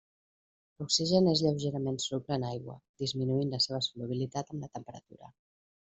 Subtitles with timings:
[0.83, 5.35] L'oxigen és lleugerament soluble en aigua, disminuint la seva solubilitat amb la temperatura.